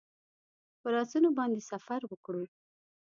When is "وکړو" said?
2.07-2.43